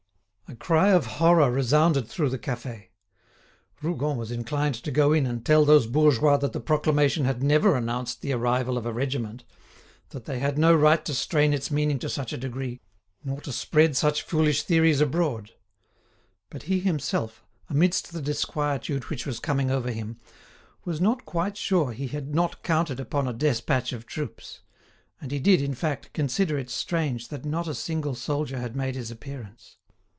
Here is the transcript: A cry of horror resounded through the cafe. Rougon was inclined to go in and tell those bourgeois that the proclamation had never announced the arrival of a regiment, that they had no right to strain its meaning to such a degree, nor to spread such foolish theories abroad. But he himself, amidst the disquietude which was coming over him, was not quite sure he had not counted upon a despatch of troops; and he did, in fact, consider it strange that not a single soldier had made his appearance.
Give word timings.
A 0.47 0.55
cry 0.57 0.89
of 0.91 1.05
horror 1.05 1.49
resounded 1.49 2.09
through 2.09 2.27
the 2.29 2.37
cafe. 2.37 2.91
Rougon 3.81 4.17
was 4.17 4.31
inclined 4.31 4.75
to 4.75 4.91
go 4.91 5.13
in 5.13 5.25
and 5.25 5.45
tell 5.45 5.63
those 5.63 5.87
bourgeois 5.87 6.35
that 6.35 6.51
the 6.51 6.59
proclamation 6.59 7.23
had 7.23 7.41
never 7.41 7.77
announced 7.77 8.19
the 8.19 8.33
arrival 8.33 8.77
of 8.77 8.85
a 8.85 8.91
regiment, 8.91 9.45
that 10.09 10.25
they 10.25 10.39
had 10.39 10.57
no 10.57 10.75
right 10.75 11.05
to 11.05 11.13
strain 11.13 11.53
its 11.53 11.71
meaning 11.71 11.99
to 11.99 12.09
such 12.09 12.33
a 12.33 12.37
degree, 12.37 12.81
nor 13.23 13.39
to 13.39 13.53
spread 13.53 13.95
such 13.95 14.23
foolish 14.23 14.63
theories 14.63 14.99
abroad. 14.99 15.51
But 16.49 16.63
he 16.63 16.81
himself, 16.81 17.45
amidst 17.69 18.11
the 18.11 18.21
disquietude 18.21 19.03
which 19.05 19.25
was 19.25 19.39
coming 19.39 19.71
over 19.71 19.89
him, 19.89 20.19
was 20.83 20.99
not 20.99 21.23
quite 21.25 21.55
sure 21.55 21.93
he 21.93 22.07
had 22.07 22.35
not 22.35 22.61
counted 22.61 22.99
upon 22.99 23.25
a 23.25 23.31
despatch 23.33 23.93
of 23.93 24.05
troops; 24.05 24.59
and 25.21 25.31
he 25.31 25.39
did, 25.39 25.61
in 25.61 25.75
fact, 25.75 26.11
consider 26.11 26.57
it 26.57 26.69
strange 26.69 27.29
that 27.29 27.45
not 27.45 27.69
a 27.69 27.73
single 27.73 28.15
soldier 28.15 28.59
had 28.59 28.75
made 28.75 28.95
his 28.95 29.09
appearance. 29.09 29.77